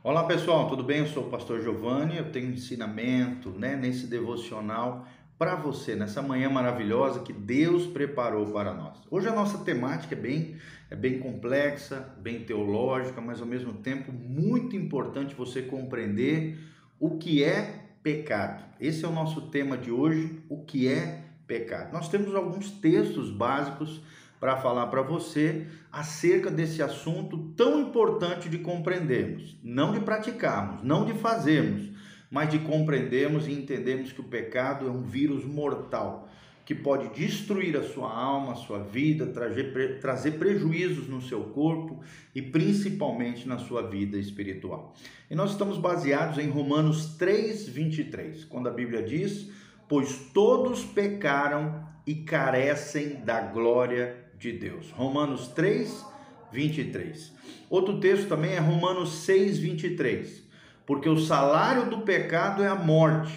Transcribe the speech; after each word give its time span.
Olá 0.00 0.22
pessoal, 0.22 0.68
tudo 0.68 0.84
bem? 0.84 0.98
Eu 1.00 1.08
sou 1.08 1.24
o 1.24 1.28
pastor 1.28 1.60
Giovanni, 1.60 2.16
eu 2.16 2.30
tenho 2.30 2.50
um 2.50 2.52
ensinamento 2.52 3.50
né, 3.50 3.74
nesse 3.74 4.06
devocional 4.06 5.04
para 5.36 5.56
você, 5.56 5.96
nessa 5.96 6.22
manhã 6.22 6.48
maravilhosa 6.48 7.18
que 7.18 7.32
Deus 7.32 7.84
preparou 7.84 8.46
para 8.52 8.72
nós. 8.72 8.96
Hoje 9.10 9.26
a 9.26 9.34
nossa 9.34 9.58
temática 9.64 10.14
é 10.14 10.18
bem, 10.18 10.56
é 10.88 10.94
bem 10.94 11.18
complexa, 11.18 12.14
bem 12.20 12.44
teológica, 12.44 13.20
mas 13.20 13.40
ao 13.40 13.46
mesmo 13.46 13.72
tempo 13.72 14.12
muito 14.12 14.76
importante 14.76 15.34
você 15.34 15.62
compreender 15.62 16.60
o 17.00 17.18
que 17.18 17.42
é 17.42 17.86
pecado. 18.00 18.62
Esse 18.80 19.04
é 19.04 19.08
o 19.08 19.12
nosso 19.12 19.50
tema 19.50 19.76
de 19.76 19.90
hoje, 19.90 20.40
o 20.48 20.62
que 20.62 20.86
é 20.86 21.24
pecado. 21.44 21.92
Nós 21.92 22.08
temos 22.08 22.36
alguns 22.36 22.70
textos 22.70 23.32
básicos 23.32 24.00
para 24.40 24.56
falar 24.56 24.86
para 24.86 25.02
você 25.02 25.66
acerca 25.90 26.50
desse 26.50 26.82
assunto 26.82 27.38
tão 27.56 27.80
importante 27.80 28.48
de 28.48 28.58
compreendermos, 28.58 29.56
não 29.62 29.92
de 29.92 30.00
praticarmos, 30.00 30.82
não 30.82 31.04
de 31.04 31.14
fazermos, 31.14 31.90
mas 32.30 32.50
de 32.50 32.58
compreendermos 32.58 33.46
e 33.46 33.52
entendermos 33.52 34.12
que 34.12 34.20
o 34.20 34.24
pecado 34.24 34.86
é 34.86 34.90
um 34.90 35.02
vírus 35.02 35.44
mortal 35.44 36.28
que 36.68 36.74
pode 36.74 37.08
destruir 37.18 37.74
a 37.78 37.82
sua 37.82 38.12
alma, 38.12 38.52
a 38.52 38.56
sua 38.56 38.80
vida, 38.80 39.28
trazer, 39.28 40.00
trazer 40.02 40.32
prejuízos 40.32 41.08
no 41.08 41.22
seu 41.22 41.44
corpo 41.44 42.02
e 42.34 42.42
principalmente 42.42 43.48
na 43.48 43.56
sua 43.56 43.88
vida 43.88 44.18
espiritual. 44.18 44.94
E 45.30 45.34
nós 45.34 45.52
estamos 45.52 45.78
baseados 45.78 46.36
em 46.36 46.50
Romanos 46.50 47.16
3, 47.16 47.70
23, 47.70 48.44
quando 48.44 48.68
a 48.68 48.70
Bíblia 48.70 49.02
diz: 49.02 49.50
Pois 49.88 50.14
todos 50.34 50.84
pecaram 50.84 51.88
e 52.06 52.16
carecem 52.16 53.24
da 53.24 53.40
glória 53.40 54.27
de 54.38 54.52
Deus. 54.52 54.90
Romanos 54.92 55.48
3, 55.48 56.04
23. 56.52 57.32
Outro 57.68 58.00
texto 58.00 58.28
também 58.28 58.52
é 58.52 58.58
Romanos 58.58 59.10
6, 59.24 59.58
23. 59.58 60.42
Porque 60.86 61.08
o 61.08 61.18
salário 61.18 61.90
do 61.90 61.98
pecado 62.02 62.62
é 62.62 62.68
a 62.68 62.74
morte, 62.74 63.34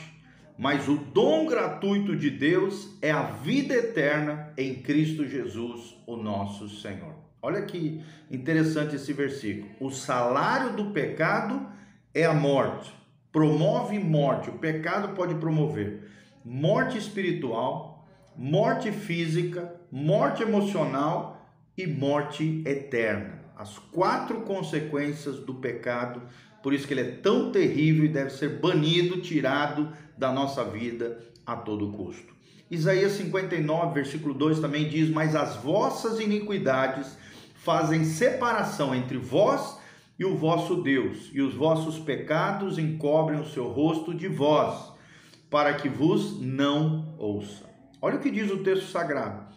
mas 0.57 0.87
o 0.87 0.95
dom 0.95 1.45
gratuito 1.45 2.15
de 2.15 2.29
Deus 2.29 2.97
é 3.01 3.11
a 3.11 3.23
vida 3.23 3.73
eterna 3.73 4.53
em 4.57 4.75
Cristo 4.75 5.27
Jesus, 5.27 5.97
o 6.07 6.15
nosso 6.15 6.69
Senhor. 6.69 7.15
Olha 7.41 7.63
que 7.63 8.01
interessante 8.29 8.95
esse 8.95 9.11
versículo. 9.11 9.69
O 9.79 9.89
salário 9.89 10.73
do 10.73 10.91
pecado 10.91 11.67
é 12.13 12.23
a 12.23 12.33
morte. 12.33 12.93
Promove 13.31 13.97
morte. 13.97 14.49
O 14.49 14.59
pecado 14.59 15.15
pode 15.15 15.35
promover 15.35 16.11
morte 16.43 16.97
espiritual, 16.97 17.90
morte 18.35 18.91
física, 18.91 19.75
morte 19.91 20.43
emocional 20.43 21.45
e 21.77 21.85
morte 21.85 22.63
eterna. 22.65 23.39
As 23.57 23.77
quatro 23.77 24.41
consequências 24.41 25.39
do 25.39 25.55
pecado, 25.55 26.21
por 26.63 26.73
isso 26.73 26.87
que 26.87 26.93
ele 26.93 27.01
é 27.01 27.11
tão 27.11 27.51
terrível 27.51 28.05
e 28.05 28.09
deve 28.09 28.31
ser 28.31 28.59
banido, 28.59 29.21
tirado 29.21 29.91
da 30.17 30.31
nossa 30.31 30.63
vida 30.63 31.19
a 31.45 31.55
todo 31.55 31.91
custo. 31.91 32.33
Isaías 32.69 33.11
59, 33.13 33.93
versículo 33.93 34.33
2 34.33 34.59
também 34.59 34.87
diz: 34.87 35.09
Mas 35.09 35.35
as 35.35 35.57
vossas 35.57 36.19
iniquidades 36.19 37.17
fazem 37.55 38.05
separação 38.05 38.95
entre 38.95 39.17
vós 39.17 39.77
e 40.17 40.25
o 40.25 40.35
vosso 40.35 40.81
Deus, 40.81 41.29
e 41.33 41.41
os 41.41 41.53
vossos 41.53 41.99
pecados 41.99 42.77
encobrem 42.77 43.39
o 43.39 43.45
seu 43.45 43.67
rosto 43.67 44.13
de 44.13 44.27
vós, 44.27 44.93
para 45.49 45.73
que 45.73 45.89
vos 45.89 46.39
não 46.39 47.15
ouça. 47.17 47.70
Olha 48.01 48.17
o 48.17 48.19
que 48.19 48.31
diz 48.31 48.49
o 48.49 48.63
texto 48.63 48.89
sagrado 48.89 49.51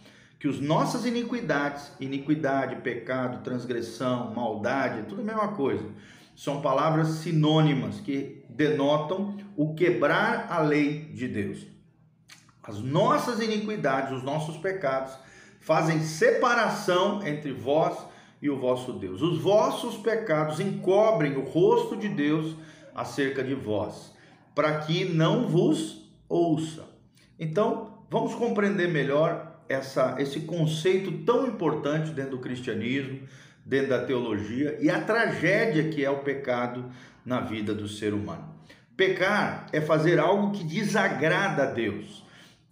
que 0.45 0.49
os 0.49 0.61
nossas 0.61 1.07
iniquidades, 1.07 1.91
iniquidade, 1.99 2.77
pecado, 2.83 3.43
transgressão, 3.43 4.35
maldade, 4.35 5.09
tudo 5.09 5.23
a 5.23 5.25
mesma 5.25 5.49
coisa. 5.49 5.89
São 6.37 6.61
palavras 6.61 7.09
sinônimas 7.09 7.99
que 8.01 8.45
denotam 8.51 9.39
o 9.57 9.75
quebrar 9.75 10.49
a 10.51 10.59
lei 10.59 11.07
de 11.15 11.29
Deus. 11.29 11.67
As 12.63 12.79
nossas 12.79 13.41
iniquidades, 13.41 14.13
os 14.13 14.23
nossos 14.23 14.59
pecados, 14.59 15.17
fazem 15.61 16.03
separação 16.03 17.27
entre 17.27 17.51
vós 17.51 17.97
e 18.43 18.51
o 18.51 18.61
vosso 18.61 18.93
Deus. 18.93 19.23
Os 19.23 19.39
vossos 19.39 19.97
pecados 19.97 20.61
encobrem 20.61 21.39
o 21.39 21.43
rosto 21.43 21.97
de 21.97 22.11
Deus 22.11 22.55
acerca 22.95 23.43
de 23.43 23.55
vós, 23.55 24.13
para 24.55 24.81
que 24.81 25.07
não 25.07 25.49
vos 25.49 26.07
ouça. 26.29 26.85
Então, 27.39 27.94
vamos 28.15 28.33
compreender 28.37 28.87
melhor 28.87 29.59
essa, 29.69 30.15
esse 30.21 30.39
conceito 30.43 31.25
tão 31.25 31.49
importante 31.49 32.13
dentro 32.13 32.31
do 32.31 32.39
cristianismo, 32.39 33.27
dentro 33.67 33.89
da 33.89 34.05
teologia 34.05 34.79
e 34.81 34.89
a 34.89 35.01
tragédia 35.01 35.89
que 35.89 36.05
é 36.05 36.09
o 36.09 36.21
pecado 36.21 36.85
na 37.27 37.41
vida 37.41 37.75
do 37.75 37.89
ser 37.89 38.15
humano. 38.15 38.55
Pecar 38.97 39.67
é 39.73 39.81
fazer 39.81 40.21
algo 40.21 40.53
que 40.53 40.63
desagrada 40.63 41.65
a 41.65 41.67
Deus. 41.67 42.25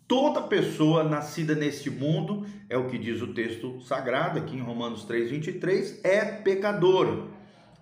Toda 0.06 0.42
pessoa 0.42 1.02
nascida 1.02 1.56
neste 1.56 1.90
mundo, 1.90 2.46
é 2.70 2.76
o 2.76 2.86
que 2.86 2.96
diz 2.96 3.20
o 3.20 3.34
texto 3.34 3.80
sagrado 3.80 4.38
aqui 4.38 4.54
em 4.54 4.60
Romanos 4.60 5.04
3:23, 5.06 6.04
é 6.04 6.24
pecador, 6.24 7.26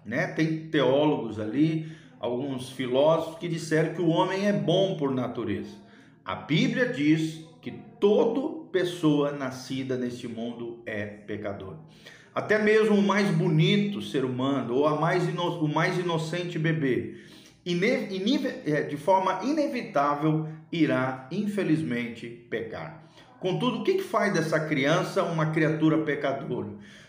né? 0.02 0.28
Tem 0.28 0.70
teólogos 0.70 1.38
ali, 1.38 1.92
alguns 2.18 2.70
filósofos 2.70 3.38
que 3.38 3.48
disseram 3.48 3.92
que 3.92 4.00
o 4.00 4.08
homem 4.08 4.46
é 4.46 4.52
bom 4.52 4.96
por 4.96 5.14
natureza. 5.14 5.76
A 6.24 6.36
Bíblia 6.36 6.86
diz 6.86 7.49
que 7.60 7.70
todo 7.98 8.68
pessoa 8.72 9.32
nascida 9.32 9.96
neste 9.96 10.26
mundo 10.26 10.82
é 10.86 11.04
pecador. 11.04 11.76
Até 12.34 12.58
mesmo 12.58 12.96
o 12.96 13.02
mais 13.02 13.28
bonito 13.30 14.00
ser 14.00 14.24
humano 14.24 14.74
ou 14.76 15.00
mais 15.00 15.24
o 15.28 15.68
mais 15.68 15.98
inocente 15.98 16.58
bebê, 16.58 17.16
é, 18.66 18.82
de 18.82 18.96
forma 18.96 19.40
inevitável, 19.42 20.48
irá 20.72 21.28
infelizmente 21.30 22.28
pecar. 22.48 23.04
Contudo, 23.40 23.80
o 23.80 23.84
que 23.84 24.02
faz 24.02 24.32
dessa 24.32 24.60
criança 24.60 25.22
uma 25.22 25.46
criatura 25.46 25.98
pecadora? 25.98 26.68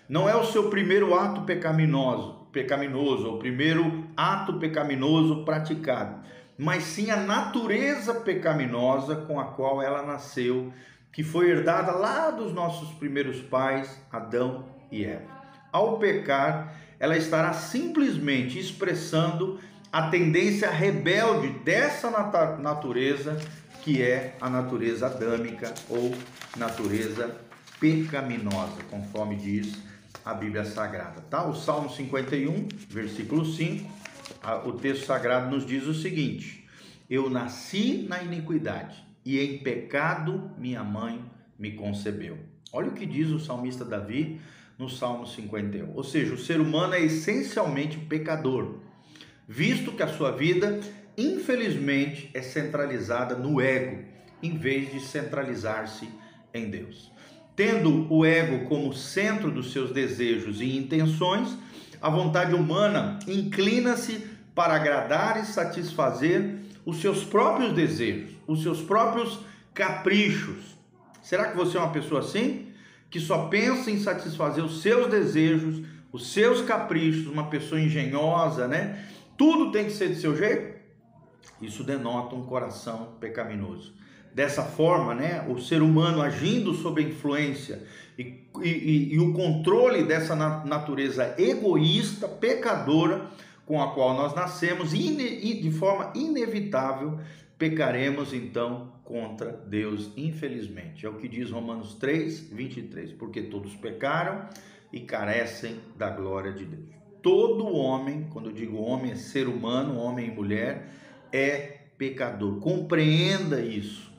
Não 0.10 0.28
é 0.28 0.36
o 0.36 0.46
seu 0.46 0.70
primeiro 0.70 1.14
ato 1.14 1.42
pecaminoso, 1.42 2.48
pecaminoso, 2.52 3.36
o 3.36 3.38
primeiro 3.38 4.06
ato 4.16 4.60
pecaminoso 4.60 5.46
praticado, 5.46 6.22
mas 6.62 6.84
sim 6.84 7.10
a 7.10 7.18
natureza 7.18 8.14
pecaminosa 8.14 9.16
com 9.16 9.40
a 9.40 9.46
qual 9.46 9.82
ela 9.82 10.04
nasceu 10.04 10.72
que 11.12 11.24
foi 11.24 11.50
herdada 11.50 11.92
lá 11.92 12.30
dos 12.30 12.54
nossos 12.54 12.94
primeiros 13.00 13.42
pais, 13.42 14.00
Adão 14.12 14.68
e 14.92 15.04
Eva. 15.04 15.26
Ao 15.72 15.98
pecar, 15.98 16.76
ela 17.00 17.18
estará 17.18 17.52
simplesmente 17.52 18.60
expressando 18.60 19.60
a 19.92 20.04
tendência 20.10 20.70
rebelde 20.70 21.50
dessa 21.66 22.12
natureza, 22.60 23.42
que 23.82 24.00
é 24.00 24.36
a 24.40 24.48
natureza 24.48 25.08
adâmica 25.08 25.74
ou 25.90 26.14
natureza 26.56 27.38
pecaminosa, 27.80 28.84
conforme 28.88 29.36
diz 29.36 29.80
a 30.24 30.36
Bíblia 30.36 30.64
Sagrada. 30.64 31.22
Tá? 31.28 31.44
O 31.44 31.56
Salmo 31.56 31.90
51, 31.90 32.68
versículo 32.88 33.44
5, 33.44 34.02
o 34.66 34.74
texto 34.74 35.06
sagrado 35.06 35.50
nos 35.50 35.66
diz 35.66 35.86
o 35.86 35.94
seguinte: 35.94 36.66
Eu 37.10 37.30
nasci 37.30 38.06
na 38.08 38.24
iniquidade 38.24 39.04
e 39.26 39.40
em 39.40 39.60
pecado 39.60 40.52
minha 40.58 40.84
mãe 40.84 41.24
me 41.58 41.72
concebeu. 41.72 42.38
Olha 42.74 42.88
o 42.88 42.94
que 42.94 43.06
diz 43.06 43.30
o 43.30 43.40
salmista 43.40 43.86
Davi 43.86 44.40
no 44.78 44.90
Salmo 44.90 45.28
51. 45.28 45.94
Ou 45.94 46.04
seja, 46.04 46.34
o 46.34 46.38
ser 46.38 46.60
humano 46.60 46.96
é 46.96 47.02
essencialmente 47.02 47.98
pecador, 47.98 48.80
visto 49.48 49.92
que 49.92 50.02
a 50.02 50.08
sua 50.08 50.32
vida, 50.32 50.80
infelizmente, 51.16 52.32
é 52.34 52.42
centralizada 52.42 53.36
no 53.36 53.62
ego, 53.62 54.04
em 54.42 54.58
vez 54.58 54.92
de 54.92 55.00
centralizar-se 55.02 56.10
em 56.52 56.70
Deus. 56.70 57.12
Tendo 57.56 58.12
o 58.12 58.26
ego 58.26 58.66
como 58.68 58.94
centro 58.94 59.52
dos 59.52 59.72
seus 59.72 59.92
desejos 59.92 60.62
e 60.62 60.76
intenções, 60.76 61.56
a 62.02 62.10
vontade 62.10 62.56
humana 62.56 63.20
inclina-se 63.28 64.26
para 64.54 64.76
agradar 64.76 65.42
e 65.42 65.46
satisfazer 65.46 66.60
os 66.86 67.00
seus 67.00 67.24
próprios 67.24 67.74
desejos, 67.74 68.32
os 68.48 68.64
seus 68.64 68.82
próprios 68.82 69.40
caprichos. 69.74 70.78
Será 71.22 71.46
que 71.46 71.58
você 71.58 71.78
é 71.78 71.80
uma 71.80 71.92
pessoa 71.92 72.22
assim? 72.22 72.68
Que 73.10 73.20
só 73.20 73.48
pensa 73.48 73.92
em 73.92 74.00
satisfazer 74.00 74.64
os 74.64 74.82
seus 74.82 75.10
desejos, 75.10 75.86
os 76.12 76.32
seus 76.34 76.62
caprichos, 76.62 77.28
uma 77.28 77.48
pessoa 77.48 77.80
engenhosa, 77.80 78.68
né? 78.68 79.06
Tudo 79.38 79.72
tem 79.72 79.86
que 79.86 79.92
ser 79.92 80.10
de 80.10 80.16
seu 80.16 80.36
jeito? 80.36 80.82
Isso 81.62 81.84
denota 81.84 82.36
um 82.36 82.44
coração 82.44 83.16
pecaminoso. 83.20 83.94
Dessa 84.34 84.64
forma, 84.64 85.14
né, 85.14 85.46
o 85.48 85.60
ser 85.60 85.82
humano 85.82 86.22
agindo 86.22 86.74
sob 86.74 87.02
a 87.02 87.06
influência 87.06 87.84
e, 88.18 88.48
e, 88.64 89.14
e 89.14 89.20
o 89.20 89.34
controle 89.34 90.04
dessa 90.04 90.36
natureza 90.36 91.36
egoísta, 91.38 92.28
pecadora, 92.28 93.30
com 93.72 93.82
a 93.82 93.94
qual 93.94 94.14
nós 94.14 94.36
nascemos 94.36 94.94
e 94.94 95.54
de 95.54 95.72
forma 95.72 96.12
inevitável 96.14 97.18
pecaremos 97.58 98.34
então 98.34 98.92
contra 99.06 99.50
Deus, 99.50 100.12
infelizmente. 100.18 101.06
É 101.06 101.10
o 101.10 101.14
que 101.14 101.26
diz 101.26 101.52
Romanos 101.52 101.94
3, 101.94 102.50
23. 102.50 103.14
Porque 103.14 103.44
todos 103.44 103.74
pecaram 103.78 104.46
e 104.92 105.00
carecem 105.00 105.80
da 105.96 106.10
glória 106.10 106.52
de 106.52 106.66
Deus. 106.66 106.90
todo 107.22 107.74
homem, 107.74 108.28
quando 108.34 108.50
eu 108.50 108.54
digo 108.54 108.76
homem, 108.76 109.14
é 109.14 109.16
ser 109.16 109.48
humano, 109.48 109.98
homem 109.98 110.28
e 110.28 110.32
mulher, 110.32 110.90
é 111.32 111.78
pecador. 111.98 112.60
Compreenda 112.60 113.62
isso. 113.62 114.12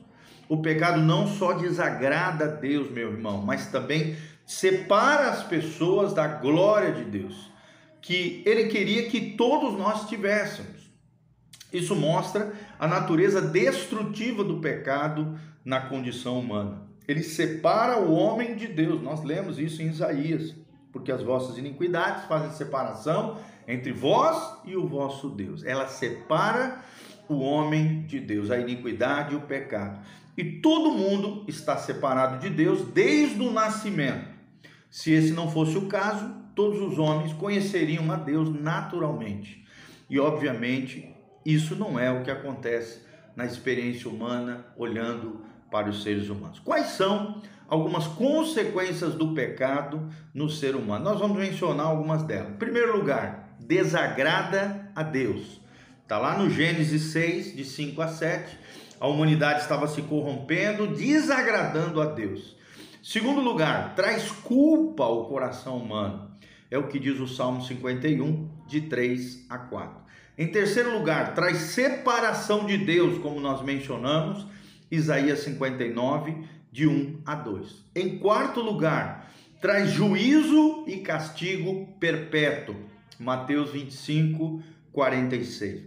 O 0.48 0.62
pecado 0.62 0.98
não 1.02 1.26
só 1.26 1.52
desagrada 1.52 2.46
a 2.46 2.48
Deus, 2.48 2.90
meu 2.90 3.12
irmão, 3.12 3.42
mas 3.42 3.66
também 3.66 4.16
separa 4.46 5.28
as 5.28 5.42
pessoas 5.42 6.14
da 6.14 6.26
glória 6.26 6.92
de 6.92 7.04
Deus, 7.04 7.52
que 8.02 8.42
ele 8.44 8.64
queria 8.64 9.08
que 9.08 9.32
todos 9.36 9.78
nós 9.78 10.08
tivéssemos. 10.08 10.82
Isso 11.72 11.96
mostra 11.96 12.52
a 12.78 12.86
natureza 12.86 13.40
destrutiva 13.40 14.44
do 14.44 14.58
pecado 14.58 15.38
na 15.64 15.80
condição 15.80 16.38
humana. 16.38 16.82
Ele 17.08 17.22
separa 17.22 17.98
o 17.98 18.12
homem 18.12 18.56
de 18.56 18.66
Deus. 18.66 19.00
Nós 19.00 19.22
lemos 19.22 19.58
isso 19.58 19.80
em 19.80 19.86
Isaías, 19.86 20.54
porque 20.92 21.10
as 21.10 21.22
vossas 21.22 21.56
iniquidades 21.56 22.24
fazem 22.26 22.50
separação 22.50 23.38
entre 23.66 23.92
vós 23.92 24.58
e 24.64 24.76
o 24.76 24.86
vosso 24.86 25.30
Deus. 25.30 25.64
Ela 25.64 25.86
separa 25.88 26.82
o 27.28 27.38
homem 27.40 28.02
de 28.02 28.20
Deus, 28.20 28.50
a 28.50 28.58
iniquidade 28.58 29.32
e 29.32 29.36
o 29.36 29.42
pecado. 29.42 30.00
E 30.36 30.44
todo 30.60 30.92
mundo 30.92 31.44
está 31.46 31.76
separado 31.76 32.38
de 32.40 32.50
Deus 32.50 32.82
desde 32.88 33.40
o 33.40 33.52
nascimento. 33.52 34.28
Se 34.90 35.12
esse 35.12 35.32
não 35.32 35.50
fosse 35.50 35.78
o 35.78 35.86
caso, 35.86 36.41
todos 36.54 36.80
os 36.80 36.98
homens 36.98 37.32
conheceriam 37.32 38.10
a 38.12 38.16
Deus 38.16 38.48
naturalmente. 38.52 39.64
E 40.08 40.18
obviamente, 40.20 41.14
isso 41.44 41.74
não 41.74 41.98
é 41.98 42.10
o 42.10 42.22
que 42.22 42.30
acontece 42.30 43.00
na 43.34 43.44
experiência 43.44 44.08
humana 44.08 44.66
olhando 44.76 45.40
para 45.70 45.88
os 45.88 46.02
seres 46.02 46.28
humanos. 46.28 46.58
Quais 46.58 46.88
são 46.88 47.40
algumas 47.66 48.06
consequências 48.06 49.14
do 49.14 49.32
pecado 49.32 50.08
no 50.34 50.50
ser 50.50 50.76
humano? 50.76 51.04
Nós 51.04 51.18
vamos 51.18 51.38
mencionar 51.38 51.86
algumas 51.86 52.22
delas. 52.22 52.50
Em 52.50 52.56
primeiro 52.56 52.96
lugar, 52.96 53.56
desagrada 53.58 54.90
a 54.94 55.02
Deus. 55.02 55.60
Está 56.02 56.18
lá 56.18 56.36
no 56.36 56.50
Gênesis 56.50 57.12
6, 57.12 57.56
de 57.56 57.64
5 57.64 58.02
a 58.02 58.08
7. 58.08 58.58
A 59.00 59.06
humanidade 59.06 59.62
estava 59.62 59.88
se 59.88 60.02
corrompendo, 60.02 60.88
desagradando 60.88 62.00
a 62.00 62.06
Deus. 62.06 62.54
Segundo 63.02 63.40
lugar, 63.40 63.94
traz 63.96 64.30
culpa 64.30 65.04
ao 65.04 65.24
coração 65.24 65.78
humano. 65.78 66.31
É 66.72 66.78
o 66.78 66.88
que 66.88 66.98
diz 66.98 67.20
o 67.20 67.28
Salmo 67.28 67.60
51, 67.62 68.48
de 68.66 68.80
3 68.80 69.44
a 69.50 69.58
4. 69.58 69.94
Em 70.38 70.46
terceiro 70.46 70.96
lugar, 70.96 71.34
traz 71.34 71.58
separação 71.58 72.64
de 72.64 72.78
Deus, 72.78 73.18
como 73.18 73.38
nós 73.40 73.62
mencionamos, 73.62 74.46
Isaías 74.90 75.40
59, 75.40 76.34
de 76.72 76.86
1 76.86 77.20
a 77.26 77.34
2. 77.34 77.84
Em 77.94 78.18
quarto 78.18 78.62
lugar, 78.62 79.30
traz 79.60 79.90
juízo 79.90 80.84
e 80.86 81.00
castigo 81.00 81.94
perpétuo, 82.00 82.74
Mateus 83.18 83.70
25, 83.70 84.62
46. 84.92 85.82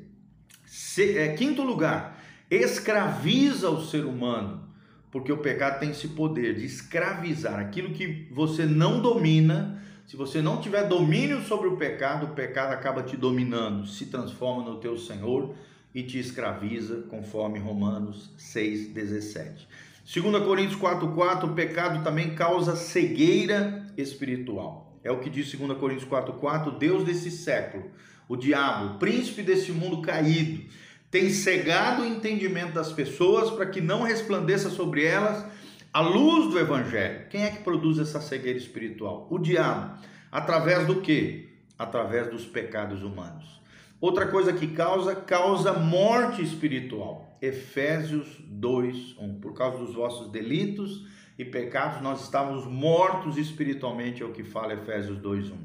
Se, 0.67 1.17
é, 1.17 1.29
quinto 1.29 1.63
lugar, 1.63 2.23
escraviza 2.47 3.71
o 3.71 3.83
ser 3.83 4.05
humano, 4.05 4.69
porque 5.09 5.31
o 5.31 5.37
pecado 5.37 5.79
tem 5.79 5.89
esse 5.89 6.09
poder 6.09 6.53
de 6.53 6.65
escravizar 6.65 7.57
aquilo 7.57 7.91
que 7.91 8.27
você 8.31 8.67
não 8.67 9.01
domina. 9.01 9.81
Se 10.06 10.16
você 10.16 10.40
não 10.40 10.62
tiver 10.62 10.88
domínio 10.88 11.42
sobre 11.42 11.68
o 11.68 11.78
pecado, 11.78 12.28
o 12.28 12.36
pecado 12.36 12.72
acaba 12.74 13.02
te 13.02 13.18
dominando, 13.18 13.88
se 13.88 14.06
transforma 14.06 14.63
no 14.63 14.78
teu 14.78 14.98
senhor 15.00 15.56
e 15.96 16.04
te 16.04 16.19
escraviza, 16.19 17.04
conforme 17.10 17.57
Romanos 17.57 18.30
6:17. 18.38 19.68
2 20.06 20.44
Coríntios 20.44 20.80
4:4, 20.80 21.46
o 21.46 21.56
pecado 21.56 22.04
também 22.04 22.36
causa 22.36 22.75
cegueira 22.75 23.88
espiritual. 23.98 24.96
É 25.04 25.12
o 25.12 25.19
que 25.19 25.30
diz 25.30 25.52
2 25.52 25.75
Coríntios 25.80 26.07
4:4, 26.07 26.78
Deus 26.78 27.04
desse 27.04 27.31
século 27.31 27.90
o 28.28 28.36
diabo, 28.36 28.98
príncipe 28.98 29.42
desse 29.44 29.72
mundo 29.72 30.02
caído, 30.02 30.63
tem 31.12 31.30
cegado 31.30 32.02
o 32.02 32.06
entendimento 32.06 32.74
das 32.74 32.92
pessoas 32.92 33.52
para 33.52 33.68
que 33.68 33.80
não 33.80 34.02
resplandeça 34.02 34.69
sobre 34.69 35.04
elas 35.04 35.46
a 35.95 36.01
luz 36.01 36.51
do 36.51 36.59
evangelho. 36.59 37.25
Quem 37.30 37.45
é 37.45 37.50
que 37.50 37.63
produz 37.63 38.00
essa 38.00 38.19
cegueira 38.19 38.59
espiritual? 38.59 39.30
O 39.31 39.39
diabo. 39.39 39.97
Através 40.30 40.86
do 40.86 41.00
que? 41.00 41.47
Através 41.80 42.30
dos 42.30 42.45
pecados 42.45 43.01
humanos. 43.01 43.62
Outra 44.01 44.27
coisa 44.27 44.51
que 44.51 44.68
causa, 44.68 45.15
causa 45.15 45.71
morte 45.71 46.44
espiritual. 46.44 47.38
Efésios 47.42 48.27
2, 48.45 49.15
1. 49.18 49.39
Por 49.39 49.53
causa 49.53 49.77
dos 49.77 49.95
vossos 49.95 50.30
delitos 50.30 51.07
e 51.39 51.45
pecados, 51.45 52.01
nós 52.01 52.25
estávamos 52.25 52.65
mortos 52.65 53.38
espiritualmente, 53.38 54.21
é 54.21 54.25
o 54.25 54.33
que 54.33 54.44
fala 54.44 54.74
Efésios 54.74 55.18
2, 55.19 55.50
1. 55.50 55.57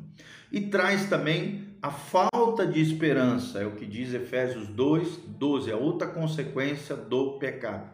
E 0.52 0.60
traz 0.60 1.08
também 1.08 1.74
a 1.82 1.90
falta 1.90 2.64
de 2.64 2.80
esperança, 2.80 3.58
é 3.58 3.66
o 3.66 3.72
que 3.72 3.84
diz 3.84 4.14
Efésios 4.14 4.68
2, 4.68 5.22
12, 5.26 5.72
a 5.72 5.76
outra 5.76 6.06
consequência 6.06 6.94
do 6.94 7.32
pecado. 7.32 7.90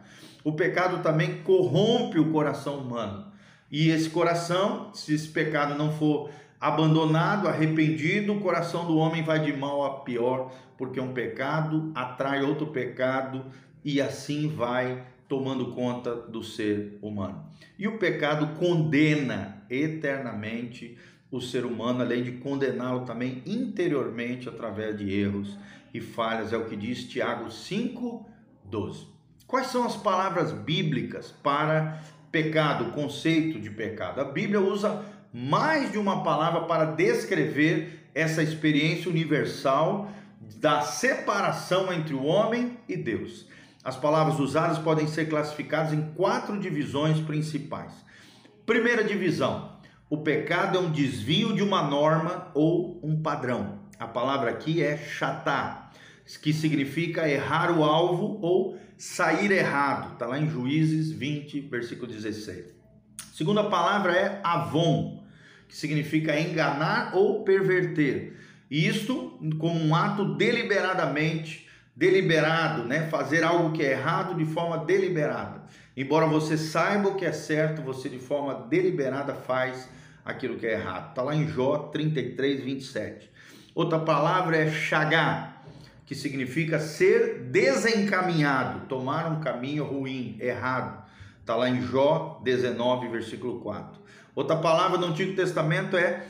O 0.47 0.53
pecado 0.53 1.03
também 1.03 1.39
corrompe 1.39 2.17
o 2.17 2.31
coração 2.31 2.77
humano. 2.77 3.25
E 3.69 3.89
esse 3.89 4.09
coração, 4.09 4.93
se 4.93 5.13
esse 5.13 5.27
pecado 5.27 5.77
não 5.77 5.91
for 5.91 6.29
abandonado, 6.57 7.49
arrependido, 7.49 8.31
o 8.31 8.39
coração 8.39 8.87
do 8.87 8.95
homem 8.95 9.21
vai 9.23 9.41
de 9.41 9.51
mal 9.51 9.83
a 9.83 9.99
pior, 10.05 10.53
porque 10.77 11.01
um 11.01 11.11
pecado 11.11 11.91
atrai 11.93 12.43
outro 12.43 12.67
pecado 12.67 13.43
e 13.83 13.99
assim 13.99 14.47
vai 14.47 15.03
tomando 15.27 15.73
conta 15.73 16.15
do 16.15 16.41
ser 16.41 16.97
humano. 17.01 17.45
E 17.77 17.85
o 17.85 17.97
pecado 17.97 18.57
condena 18.57 19.61
eternamente 19.69 20.97
o 21.29 21.41
ser 21.41 21.65
humano, 21.65 22.01
além 22.01 22.23
de 22.23 22.31
condená-lo 22.31 23.03
também 23.03 23.43
interiormente 23.45 24.47
através 24.47 24.97
de 24.97 25.13
erros 25.13 25.57
e 25.93 25.99
falhas, 25.99 26.53
é 26.53 26.57
o 26.57 26.63
que 26.69 26.77
diz 26.77 27.03
Tiago 27.03 27.51
5:12. 27.51 29.16
Quais 29.47 29.67
são 29.67 29.85
as 29.85 29.95
palavras 29.95 30.51
bíblicas 30.51 31.33
para 31.41 32.03
pecado, 32.29 32.91
conceito 32.91 33.57
de 33.61 33.69
pecado? 33.69 34.19
A 34.19 34.25
Bíblia 34.25 34.59
usa 34.59 35.05
mais 35.33 35.89
de 35.89 35.97
uma 35.97 36.21
palavra 36.21 36.61
para 36.61 36.91
descrever 36.91 38.09
essa 38.13 38.43
experiência 38.43 39.09
universal 39.09 40.11
da 40.57 40.81
separação 40.81 41.93
entre 41.93 42.13
o 42.13 42.25
homem 42.25 42.77
e 42.89 42.97
Deus. 42.97 43.47
As 43.85 43.95
palavras 43.95 44.37
usadas 44.37 44.79
podem 44.79 45.07
ser 45.07 45.29
classificadas 45.29 45.93
em 45.93 46.01
quatro 46.13 46.59
divisões 46.59 47.21
principais. 47.21 47.93
Primeira 48.65 49.01
divisão, 49.01 49.77
o 50.09 50.17
pecado 50.17 50.77
é 50.77 50.81
um 50.81 50.91
desvio 50.91 51.55
de 51.55 51.63
uma 51.63 51.83
norma 51.83 52.51
ou 52.53 52.99
um 53.01 53.21
padrão. 53.21 53.79
A 53.97 54.07
palavra 54.07 54.49
aqui 54.51 54.83
é 54.83 54.97
chatá, 54.97 55.89
que 56.35 56.51
significa 56.51 57.29
errar 57.29 57.71
o 57.71 57.83
alvo 57.83 58.39
ou 58.41 58.77
sair 58.97 59.51
errado. 59.51 60.13
Está 60.13 60.25
lá 60.25 60.39
em 60.39 60.49
Juízes 60.49 61.11
20, 61.11 61.61
versículo 61.61 62.11
16. 62.11 62.75
Segunda 63.33 63.63
palavra 63.63 64.13
é 64.13 64.41
avon, 64.43 65.23
que 65.67 65.77
significa 65.77 66.39
enganar 66.39 67.15
ou 67.15 67.43
perverter. 67.43 68.35
Isto 68.69 69.39
como 69.59 69.79
um 69.79 69.95
ato 69.95 70.35
deliberadamente 70.35 71.67
deliberado, 71.95 72.83
né? 72.83 73.07
Fazer 73.09 73.43
algo 73.43 73.71
que 73.71 73.81
é 73.81 73.91
errado 73.91 74.35
de 74.35 74.45
forma 74.45 74.85
deliberada. 74.85 75.63
Embora 75.95 76.27
você 76.27 76.57
saiba 76.57 77.09
o 77.09 77.15
que 77.15 77.25
é 77.25 77.31
certo, 77.31 77.81
você 77.81 78.07
de 78.07 78.19
forma 78.19 78.67
deliberada 78.69 79.33
faz 79.33 79.89
aquilo 80.23 80.57
que 80.57 80.67
é 80.67 80.73
errado. 80.73 81.09
Está 81.09 81.23
lá 81.23 81.35
em 81.35 81.47
Jó 81.47 81.89
33, 81.91 82.63
27. 82.63 83.31
Outra 83.73 83.99
palavra 83.99 84.57
é 84.57 84.71
chagá, 84.71 85.56
que 86.07 86.15
significa 86.15 86.79
ser 86.79 87.41
desencaminhado, 87.51 88.87
tomar 88.87 89.29
um 89.29 89.41
caminho 89.41 89.83
ruim, 89.83 90.37
errado. 90.39 91.05
Está 91.41 91.53
lá 91.53 91.69
em 91.69 91.81
Jó 91.81 92.39
19, 92.45 93.09
versículo 93.09 93.59
4. 93.59 94.01
Outra 94.33 94.55
palavra 94.55 94.97
no 94.97 95.07
Antigo 95.07 95.35
Testamento 95.35 95.97
é, 95.97 96.25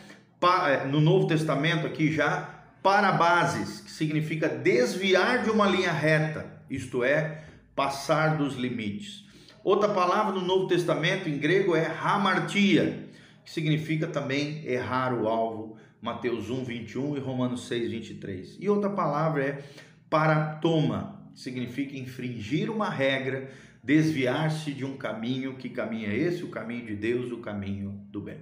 é, 0.68 0.86
no 0.88 1.00
Novo 1.00 1.28
Testamento 1.28 1.86
aqui 1.86 2.12
já, 2.12 2.50
parabases, 2.82 3.82
que 3.82 3.92
significa 3.92 4.50
desviar 4.50 5.44
de 5.44 5.52
uma 5.52 5.68
linha 5.68 5.92
reta, 5.92 6.46
isto 6.70 7.04
é, 7.04 7.44
passar 7.76 8.36
dos 8.36 8.56
limites. 8.56 9.26
Outra 9.64 9.90
palavra 9.90 10.34
no 10.34 10.42
Novo 10.42 10.68
Testamento 10.68 11.30
em 11.30 11.38
grego 11.38 11.76
é 11.76 11.86
hamartia, 11.86 13.10
que 13.46 13.52
significa 13.52 14.08
também 14.08 14.66
errar 14.66 15.14
o 15.14 15.28
alvo, 15.28 15.78
Mateus 16.02 16.50
1, 16.50 16.64
21 16.64 17.18
e 17.18 17.20
Romanos 17.20 17.68
6, 17.68 17.92
23. 17.92 18.58
E 18.60 18.70
outra 18.70 18.90
palavra 18.90 19.44
é 19.44 19.64
paratoma, 20.10 21.30
significa 21.36 21.98
infringir 21.98 22.70
uma 22.70 22.90
regra, 22.90 23.50
desviar-se 23.84 24.72
de 24.72 24.86
um 24.86 24.98
caminho, 24.98 25.56
que 25.56 25.70
caminho 25.70 26.10
é 26.10 26.16
esse? 26.16 26.44
O 26.44 26.50
caminho 26.50 26.86
de 26.86 26.96
Deus, 26.96 27.32
o 27.32 27.38
caminho 27.38 28.00
do 28.12 28.22
bem. 28.22 28.38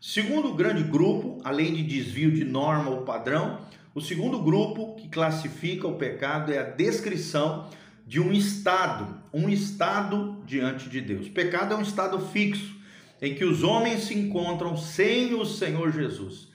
Segundo 0.00 0.54
grande 0.54 0.82
grupo, 0.82 1.38
além 1.42 1.74
de 1.74 1.82
desvio 1.82 2.30
de 2.30 2.44
norma 2.44 2.90
ou 2.90 3.02
padrão, 3.02 3.60
o 3.94 4.00
segundo 4.00 4.42
grupo 4.42 4.94
que 4.96 5.08
classifica 5.08 5.88
o 5.88 5.96
pecado 5.96 6.52
é 6.52 6.58
a 6.58 6.62
descrição 6.62 7.68
de 8.06 8.20
um 8.20 8.32
estado, 8.32 9.20
um 9.32 9.48
estado 9.48 10.42
diante 10.46 10.88
de 10.88 11.00
Deus. 11.00 11.28
Pecado 11.28 11.74
é 11.74 11.76
um 11.76 11.82
estado 11.82 12.20
fixo 12.20 12.76
em 13.20 13.34
que 13.34 13.44
os 13.44 13.62
homens 13.62 14.04
se 14.04 14.14
encontram 14.14 14.76
sem 14.76 15.34
o 15.34 15.44
Senhor 15.44 15.90
Jesus. 15.90 16.48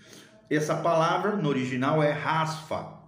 Essa 0.53 0.75
palavra 0.75 1.38
no 1.38 1.48
original 1.48 2.03
é 2.03 2.12
rasfa, 2.12 3.00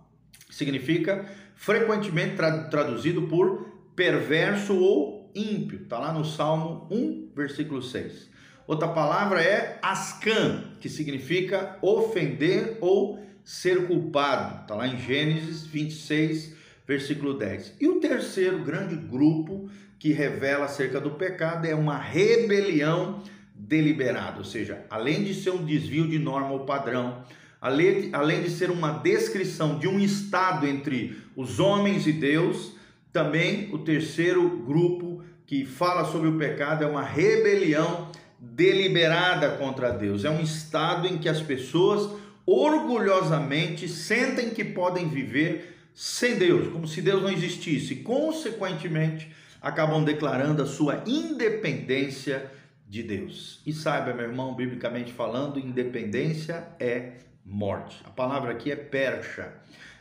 significa 0.49 1.25
frequentemente 1.55 2.37
traduzido 2.71 3.23
por 3.23 3.67
perverso 3.93 4.77
ou 4.77 5.29
ímpio. 5.35 5.81
Está 5.83 5.99
lá 5.99 6.13
no 6.13 6.23
Salmo 6.23 6.87
1, 6.89 7.31
versículo 7.35 7.81
6. 7.81 8.29
Outra 8.65 8.87
palavra 8.87 9.43
é 9.43 9.77
ascan, 9.81 10.63
que 10.79 10.87
significa 10.87 11.77
ofender 11.81 12.77
ou 12.79 13.21
ser 13.43 13.87
culpado. 13.87 14.61
Está 14.61 14.75
lá 14.75 14.87
em 14.87 14.97
Gênesis 14.97 15.65
26, 15.65 16.55
versículo 16.87 17.33
10. 17.33 17.75
E 17.81 17.89
o 17.89 17.99
terceiro 17.99 18.63
grande 18.63 18.95
grupo 18.95 19.69
que 19.99 20.13
revela 20.13 20.63
acerca 20.63 21.01
do 21.01 21.11
pecado 21.11 21.65
é 21.65 21.75
uma 21.75 21.97
rebelião 21.97 23.21
deliberada, 23.55 24.39
ou 24.39 24.43
seja, 24.43 24.85
além 24.89 25.23
de 25.23 25.33
ser 25.33 25.51
um 25.51 25.63
desvio 25.63 26.07
de 26.07 26.19
norma 26.19 26.51
ou 26.51 26.61
padrão, 26.61 27.23
além 27.61 28.01
de, 28.01 28.15
além 28.15 28.43
de 28.43 28.49
ser 28.49 28.69
uma 28.69 28.91
descrição 28.91 29.79
de 29.79 29.87
um 29.87 29.99
estado 29.99 30.67
entre 30.67 31.17
os 31.35 31.59
homens 31.59 32.05
e 32.07 32.11
Deus, 32.11 32.73
também 33.11 33.69
o 33.71 33.77
terceiro 33.77 34.49
grupo 34.65 35.23
que 35.45 35.65
fala 35.65 36.05
sobre 36.05 36.27
o 36.27 36.37
pecado 36.37 36.83
é 36.83 36.87
uma 36.87 37.03
rebelião 37.03 38.09
deliberada 38.39 39.51
contra 39.51 39.91
Deus. 39.91 40.25
É 40.25 40.29
um 40.29 40.41
estado 40.41 41.07
em 41.07 41.17
que 41.17 41.29
as 41.29 41.41
pessoas 41.41 42.09
orgulhosamente 42.45 43.87
sentem 43.87 44.49
que 44.49 44.63
podem 44.63 45.07
viver 45.07 45.77
sem 45.93 46.35
Deus, 46.37 46.71
como 46.73 46.87
se 46.87 47.01
Deus 47.01 47.21
não 47.21 47.29
existisse. 47.29 47.97
Consequentemente, 47.97 49.31
acabam 49.61 50.03
declarando 50.03 50.61
a 50.61 50.65
sua 50.65 51.03
independência 51.05 52.51
de 52.93 53.01
Deus. 53.01 53.59
E 53.65 53.73
saiba, 53.73 54.13
meu 54.13 54.25
irmão, 54.25 54.53
biblicamente 54.53 55.11
falando, 55.11 55.57
independência 55.57 56.67
é 56.79 57.13
morte. 57.43 57.99
A 58.05 58.11
palavra 58.11 58.51
aqui 58.51 58.71
é 58.71 58.75
percha, 58.75 59.51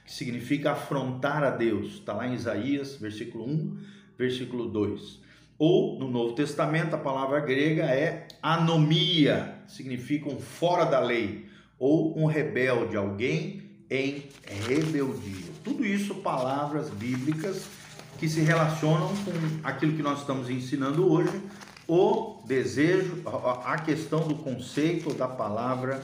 que 0.05 0.13
significa 0.13 0.73
afrontar 0.73 1.43
a 1.43 1.49
Deus. 1.49 1.95
Está 1.95 2.13
lá 2.13 2.29
em 2.29 2.35
Isaías, 2.35 2.97
versículo 2.97 3.49
1, 3.49 3.79
versículo 4.19 4.69
2. 4.69 5.23
Ou 5.59 5.99
no 5.99 6.11
Novo 6.11 6.35
Testamento, 6.35 6.95
a 6.95 6.99
palavra 6.99 7.41
grega 7.41 7.85
é 7.85 8.29
anomia, 8.43 9.55
significa 9.67 10.29
um 10.29 10.39
fora 10.39 10.85
da 10.85 11.01
lei, 11.01 11.47
ou 11.79 12.19
um 12.19 12.27
rebelde, 12.27 12.95
alguém 12.95 13.63
em 13.89 14.25
rebeldia. 14.69 15.51
Tudo 15.65 15.83
isso 15.83 16.17
palavras 16.17 16.91
bíblicas 16.91 17.71
que 18.19 18.29
se 18.29 18.43
relacionam 18.43 19.09
com 19.25 19.67
aquilo 19.67 19.97
que 19.97 20.03
nós 20.03 20.21
estamos 20.21 20.51
ensinando 20.51 21.11
hoje, 21.11 21.41
o 21.87 22.43
desejo, 22.47 23.23
a 23.65 23.79
questão 23.79 24.27
do 24.27 24.37
conceito 24.37 25.13
da 25.15 25.27
palavra 25.27 26.03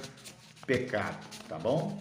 pecado, 0.66 1.26
tá 1.48 1.58
bom? 1.58 1.98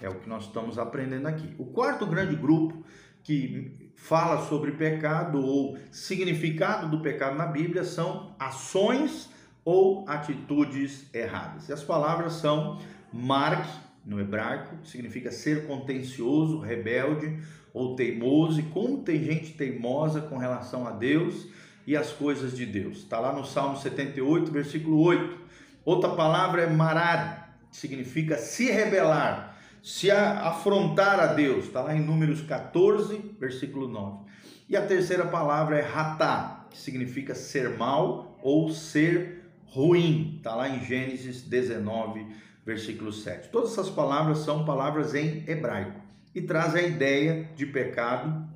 É 0.00 0.08
o 0.08 0.14
que 0.14 0.28
nós 0.28 0.44
estamos 0.44 0.78
aprendendo 0.78 1.26
aqui. 1.26 1.54
O 1.58 1.66
quarto 1.66 2.06
grande 2.06 2.34
grupo 2.34 2.84
que 3.22 3.92
fala 3.96 4.46
sobre 4.46 4.72
pecado 4.72 5.44
ou 5.44 5.78
significado 5.90 6.88
do 6.88 7.02
pecado 7.02 7.36
na 7.36 7.46
Bíblia 7.46 7.84
são 7.84 8.34
ações 8.38 9.30
ou 9.64 10.08
atitudes 10.08 11.06
erradas. 11.14 11.68
E 11.68 11.72
as 11.72 11.82
palavras 11.82 12.34
são 12.34 12.80
mark 13.12 13.66
no 14.04 14.18
hebraico, 14.18 14.76
significa 14.84 15.30
ser 15.30 15.66
contencioso, 15.66 16.58
rebelde, 16.58 17.38
ou 17.72 17.94
teimoso, 17.94 18.60
e 18.60 18.64
como 18.64 19.02
tem 19.02 19.22
gente 19.22 19.52
teimosa 19.52 20.20
com 20.22 20.38
relação 20.38 20.86
a 20.86 20.90
Deus 20.90 21.46
e 21.86 21.96
as 21.96 22.12
coisas 22.12 22.56
de 22.56 22.66
Deus. 22.66 22.98
Está 22.98 23.18
lá 23.18 23.32
no 23.32 23.44
Salmo 23.44 23.76
78, 23.76 24.50
versículo 24.50 25.00
8. 25.00 25.38
Outra 25.84 26.10
palavra 26.10 26.62
é 26.62 26.66
marad, 26.66 27.38
significa 27.70 28.36
se 28.36 28.70
rebelar, 28.70 29.56
se 29.82 30.10
afrontar 30.10 31.18
a 31.18 31.26
Deus. 31.26 31.66
Está 31.66 31.82
lá 31.82 31.94
em 31.94 32.00
Números 32.00 32.42
14, 32.42 33.36
versículo 33.38 33.88
9. 33.88 34.30
E 34.68 34.76
a 34.76 34.86
terceira 34.86 35.26
palavra 35.26 35.78
é 35.78 35.82
ratá, 35.82 36.66
que 36.70 36.78
significa 36.78 37.34
ser 37.34 37.76
mal 37.76 38.38
ou 38.42 38.70
ser 38.70 39.44
ruim. 39.66 40.36
Está 40.36 40.54
lá 40.54 40.68
em 40.68 40.84
Gênesis 40.84 41.42
19, 41.42 42.26
versículo 42.64 43.12
7. 43.12 43.48
Todas 43.48 43.72
essas 43.72 43.90
palavras 43.90 44.38
são 44.38 44.64
palavras 44.64 45.14
em 45.14 45.44
hebraico 45.48 46.00
e 46.34 46.40
traz 46.40 46.74
a 46.74 46.82
ideia 46.82 47.48
de 47.56 47.66
pecado 47.66 48.48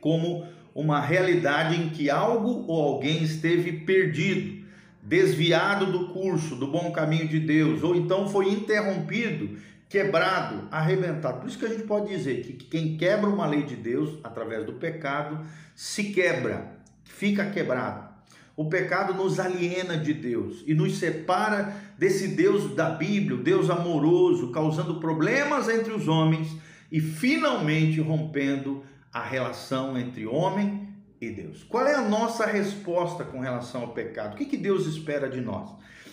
como 0.00 0.46
uma 0.76 1.00
realidade 1.00 1.74
em 1.74 1.88
que 1.88 2.10
algo 2.10 2.66
ou 2.68 2.82
alguém 2.82 3.22
esteve 3.22 3.72
perdido, 3.72 4.62
desviado 5.02 5.86
do 5.86 6.08
curso, 6.08 6.54
do 6.54 6.66
bom 6.66 6.92
caminho 6.92 7.26
de 7.26 7.40
Deus, 7.40 7.82
ou 7.82 7.96
então 7.96 8.28
foi 8.28 8.50
interrompido, 8.50 9.56
quebrado, 9.88 10.68
arrebentado. 10.70 11.40
Por 11.40 11.48
isso 11.48 11.58
que 11.58 11.64
a 11.64 11.70
gente 11.70 11.84
pode 11.84 12.08
dizer 12.08 12.42
que 12.42 12.52
quem 12.52 12.98
quebra 12.98 13.26
uma 13.26 13.46
lei 13.46 13.62
de 13.62 13.74
Deus 13.74 14.18
através 14.22 14.66
do 14.66 14.74
pecado 14.74 15.46
se 15.74 16.12
quebra, 16.12 16.76
fica 17.04 17.46
quebrado. 17.46 18.06
O 18.54 18.66
pecado 18.66 19.14
nos 19.14 19.40
aliena 19.40 19.96
de 19.96 20.12
Deus 20.12 20.62
e 20.66 20.74
nos 20.74 20.98
separa 20.98 21.74
desse 21.96 22.28
Deus 22.28 22.74
da 22.74 22.90
Bíblia, 22.90 23.38
Deus 23.38 23.70
amoroso, 23.70 24.52
causando 24.52 25.00
problemas 25.00 25.70
entre 25.70 25.94
os 25.94 26.06
homens 26.06 26.54
e 26.92 27.00
finalmente 27.00 27.98
rompendo 27.98 28.84
a 29.16 29.22
relação 29.22 29.96
entre 29.96 30.26
homem 30.26 30.90
e 31.18 31.30
Deus. 31.30 31.64
Qual 31.64 31.86
é 31.86 31.94
a 31.94 32.06
nossa 32.06 32.44
resposta 32.44 33.24
com 33.24 33.40
relação 33.40 33.80
ao 33.80 33.88
pecado? 33.88 34.34
O 34.34 34.36
que, 34.36 34.44
que 34.44 34.58
Deus 34.58 34.86
espera 34.86 35.26
de 35.26 35.40
nós? 35.40 35.70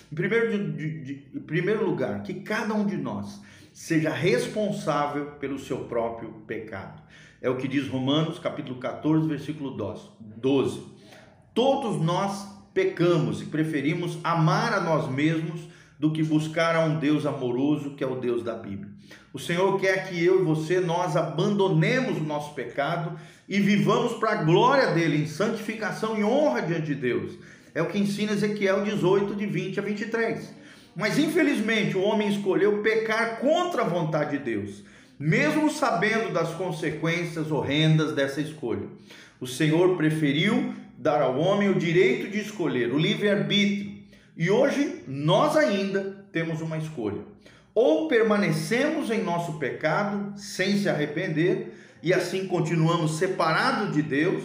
Em 0.10 0.16
primeiro, 0.16 0.72
de, 0.72 1.04
de, 1.04 1.28
em 1.36 1.42
primeiro 1.42 1.84
lugar, 1.86 2.24
que 2.24 2.36
cada 2.36 2.74
um 2.74 2.86
de 2.86 2.96
nós 2.96 3.42
seja 3.74 4.10
responsável 4.10 5.32
pelo 5.32 5.60
seu 5.60 5.80
próprio 5.80 6.30
pecado. 6.48 7.02
É 7.42 7.50
o 7.50 7.58
que 7.58 7.68
diz 7.68 7.90
Romanos, 7.90 8.40
capítulo 8.40 8.80
14, 8.80 9.28
versículo 9.28 9.72
12. 10.38 10.82
Todos 11.54 12.02
nós 12.02 12.48
pecamos 12.74 13.42
e 13.42 13.46
preferimos 13.48 14.18
amar 14.24 14.72
a 14.72 14.80
nós 14.80 15.12
mesmos 15.12 15.68
do 16.00 16.12
que 16.12 16.24
buscar 16.24 16.76
a 16.76 16.86
um 16.86 17.00
Deus 17.00 17.26
amoroso 17.26 17.92
que 17.92 18.04
é 18.04 18.08
o 18.08 18.16
Deus 18.16 18.44
da 18.44 18.56
Bíblia. 18.56 18.92
O 19.34 19.40
Senhor 19.40 19.80
quer 19.80 20.08
que 20.08 20.24
eu 20.24 20.42
e 20.42 20.44
você 20.44 20.80
nós 20.80 21.16
abandonemos 21.16 22.18
o 22.18 22.24
nosso 22.24 22.54
pecado 22.54 23.18
e 23.48 23.60
vivamos 23.60 24.14
para 24.14 24.32
a 24.32 24.44
glória 24.44 24.94
dele 24.94 25.24
em 25.24 25.28
santificação 25.28 26.18
e 26.18 26.24
honra 26.24 26.62
diante 26.62 26.88
de 26.88 26.96
Deus. 26.96 27.34
É 27.74 27.82
o 27.82 27.88
que 27.88 27.98
ensina 27.98 28.34
Ezequiel 28.34 28.84
18 28.84 29.36
de 29.36 29.46
20 29.46 29.80
a 29.80 29.84
23. 29.84 30.54
Mas 30.96 31.18
infelizmente 31.18 31.98
o 31.98 32.04
homem 32.04 32.30
escolheu 32.30 32.84
pecar 32.84 33.40
contra 33.40 33.82
a 33.82 33.88
vontade 33.88 34.38
de 34.38 34.44
Deus, 34.44 34.84
mesmo 35.20 35.72
sabendo 35.72 36.32
das 36.32 36.54
consequências 36.54 37.52
horrendas 37.52 38.14
dessa 38.14 38.40
escolha. 38.40 38.88
O 39.40 39.48
Senhor 39.48 39.98
preferiu 39.98 40.74
dar 40.98 41.22
ao 41.22 41.40
homem 41.40 41.70
o 41.70 41.76
direito 41.76 42.30
de 42.30 42.40
escolher, 42.40 42.94
o 42.94 42.98
livre-arbítrio 42.98 43.93
e 44.36 44.50
hoje 44.50 45.04
nós 45.08 45.56
ainda 45.56 46.26
temos 46.32 46.62
uma 46.62 46.78
escolha. 46.78 47.22
Ou 47.76 48.08
permanecemos 48.08 49.10
em 49.10 49.24
nosso 49.24 49.54
pecado 49.54 50.34
sem 50.38 50.78
se 50.78 50.90
arrepender 50.90 51.74
e 52.02 52.14
assim 52.14 52.48
continuamos 52.48 53.18
separados 53.18 53.94
de 53.94 54.02
Deus, 54.02 54.44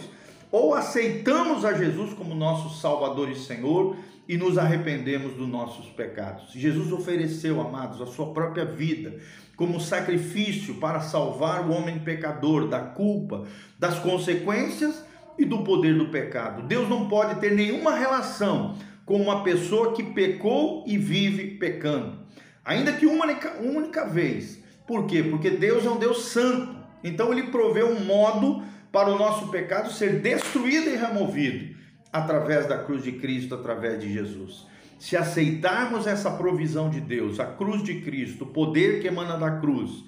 ou 0.51 0.73
aceitamos 0.73 1.65
a 1.65 1.73
Jesus 1.73 2.13
como 2.13 2.33
nosso 2.33 2.79
Salvador 2.79 3.29
e 3.29 3.35
Senhor 3.35 3.97
e 4.27 4.37
nos 4.37 4.57
arrependemos 4.57 5.33
dos 5.33 5.47
nossos 5.47 5.87
pecados. 5.87 6.51
Jesus 6.53 6.91
ofereceu, 6.91 7.59
amados, 7.59 8.01
a 8.01 8.05
sua 8.05 8.31
própria 8.33 8.63
vida 8.63 9.19
como 9.55 9.79
sacrifício 9.79 10.75
para 10.75 11.01
salvar 11.01 11.67
o 11.67 11.73
homem 11.73 11.99
pecador 11.99 12.69
da 12.69 12.79
culpa, 12.79 13.45
das 13.77 13.99
consequências 13.99 15.03
e 15.37 15.43
do 15.43 15.63
poder 15.63 15.97
do 15.97 16.07
pecado. 16.07 16.61
Deus 16.61 16.87
não 16.87 17.09
pode 17.09 17.41
ter 17.41 17.51
nenhuma 17.51 17.93
relação 17.93 18.77
com 19.09 19.19
uma 19.19 19.43
pessoa 19.43 19.93
que 19.93 20.03
pecou 20.03 20.83
e 20.85 20.95
vive 20.95 21.57
pecando. 21.57 22.19
Ainda 22.63 22.93
que 22.93 23.07
uma 23.07 23.25
única, 23.25 23.59
única 23.59 24.05
vez. 24.05 24.63
Por 24.85 25.07
quê? 25.07 25.23
Porque 25.23 25.49
Deus 25.49 25.83
é 25.83 25.89
um 25.89 25.97
Deus 25.97 26.25
santo. 26.25 26.75
Então 27.03 27.31
ele 27.31 27.47
proveu 27.47 27.87
um 27.87 28.05
modo 28.05 28.61
para 28.91 29.09
o 29.09 29.17
nosso 29.17 29.47
pecado 29.47 29.91
ser 29.91 30.19
destruído 30.21 30.91
e 30.91 30.95
removido 30.95 31.75
através 32.13 32.67
da 32.67 32.77
cruz 32.83 33.03
de 33.03 33.13
Cristo, 33.13 33.55
através 33.55 33.99
de 33.99 34.13
Jesus. 34.13 34.67
Se 34.99 35.17
aceitarmos 35.17 36.05
essa 36.05 36.29
provisão 36.29 36.87
de 36.87 37.01
Deus, 37.01 37.39
a 37.39 37.47
cruz 37.47 37.81
de 37.81 38.01
Cristo, 38.01 38.43
o 38.43 38.47
poder 38.53 39.01
que 39.01 39.07
emana 39.07 39.39
da 39.39 39.59
cruz, 39.59 40.03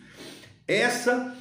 essa 0.68 1.36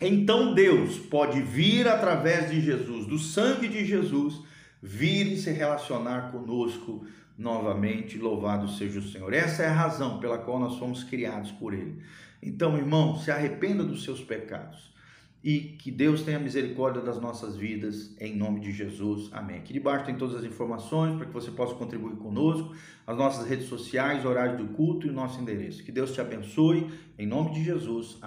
então 0.00 0.52
Deus 0.52 0.98
pode 0.98 1.40
vir 1.42 1.86
através 1.86 2.50
de 2.50 2.60
Jesus, 2.60 3.06
do 3.06 3.20
sangue 3.20 3.68
de 3.68 3.84
Jesus, 3.84 4.48
vir 4.82 5.26
e 5.32 5.36
se 5.36 5.50
relacionar 5.50 6.30
conosco 6.32 7.04
novamente. 7.36 8.18
Louvado 8.18 8.68
seja 8.68 8.98
o 8.98 9.02
Senhor. 9.02 9.32
Essa 9.32 9.62
é 9.62 9.66
a 9.68 9.72
razão 9.72 10.18
pela 10.18 10.38
qual 10.38 10.58
nós 10.58 10.76
fomos 10.78 11.04
criados 11.04 11.52
por 11.52 11.72
Ele. 11.72 12.02
Então, 12.42 12.76
irmão, 12.76 13.16
se 13.16 13.30
arrependa 13.30 13.82
dos 13.84 14.04
seus 14.04 14.20
pecados. 14.20 14.88
e 15.42 15.60
que 15.78 15.90
Deus 15.90 16.22
tenha 16.22 16.38
misericórdia 16.38 17.00
das 17.00 17.20
nossas 17.20 17.56
vidas, 17.56 18.12
em 18.20 18.36
nome 18.36 18.58
de 18.60 18.72
Jesus. 18.72 19.30
Amém. 19.32 19.58
Aqui 19.58 19.72
debaixo 19.72 20.04
tem 20.04 20.16
todas 20.16 20.34
as 20.36 20.44
informações 20.44 21.16
para 21.16 21.26
que 21.26 21.32
você 21.32 21.50
possa 21.52 21.74
contribuir 21.74 22.16
conosco, 22.16 22.74
as 23.06 23.16
nossas 23.16 23.46
redes 23.48 23.66
sociais, 23.68 24.24
horário 24.24 24.58
do 24.58 24.74
culto 24.74 25.06
e 25.06 25.10
o 25.10 25.12
nosso 25.12 25.40
endereço. 25.40 25.84
Que 25.84 25.92
Deus 25.92 26.12
te 26.12 26.20
abençoe, 26.20 26.90
em 27.16 27.26
nome 27.26 27.52
de 27.54 27.62
Jesus. 27.64 28.18
Amém. 28.20 28.26